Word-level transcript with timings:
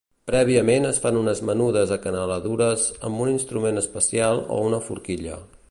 Prèviament 0.29 0.87
es 0.91 0.99
fan 1.03 1.19
unes 1.19 1.41
menudes 1.49 1.93
acanaladures 1.97 2.87
amb 3.11 3.23
un 3.27 3.33
instrument 3.35 3.83
especial 3.83 4.45
o 4.57 4.63
una 4.71 4.81
forquilla. 4.89 5.41